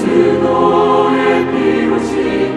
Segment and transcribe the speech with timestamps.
[0.00, 0.06] 주
[0.40, 2.49] 너의 피로 지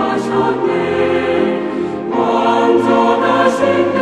[0.00, 0.70] 하셨네.
[2.10, 3.99] 완전하신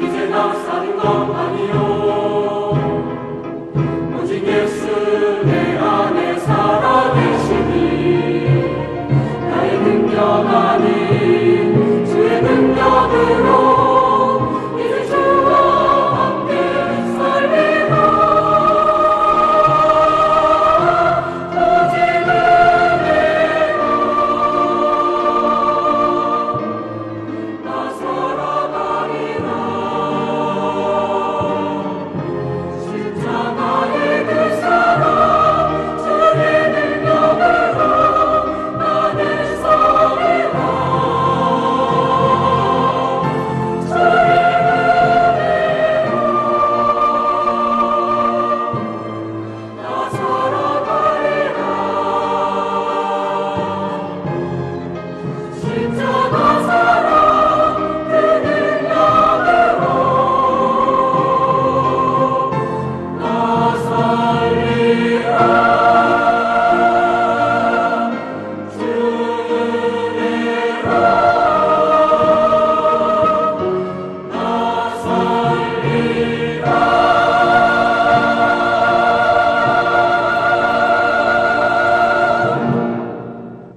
[0.00, 1.04] 이제 나 사는 것
[1.36, 1.81] 아니여